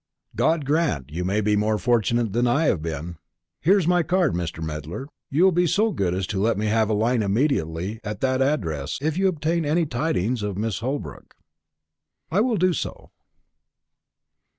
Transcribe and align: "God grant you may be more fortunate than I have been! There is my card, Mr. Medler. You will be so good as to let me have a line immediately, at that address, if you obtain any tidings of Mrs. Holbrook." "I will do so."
"God 0.35 0.65
grant 0.65 1.11
you 1.11 1.23
may 1.23 1.41
be 1.41 1.55
more 1.55 1.77
fortunate 1.77 2.33
than 2.33 2.47
I 2.47 2.63
have 2.65 2.81
been! 2.81 3.17
There 3.63 3.77
is 3.77 3.85
my 3.85 4.01
card, 4.01 4.33
Mr. 4.33 4.59
Medler. 4.63 5.07
You 5.29 5.43
will 5.43 5.51
be 5.51 5.67
so 5.67 5.91
good 5.91 6.15
as 6.15 6.25
to 6.33 6.39
let 6.41 6.57
me 6.57 6.65
have 6.65 6.89
a 6.89 6.95
line 6.95 7.21
immediately, 7.21 7.99
at 8.03 8.19
that 8.21 8.41
address, 8.41 8.97
if 8.99 9.15
you 9.15 9.27
obtain 9.27 9.63
any 9.63 9.85
tidings 9.85 10.41
of 10.41 10.55
Mrs. 10.55 10.79
Holbrook." 10.79 11.35
"I 12.31 12.39
will 12.41 12.57
do 12.57 12.73
so." 12.73 13.11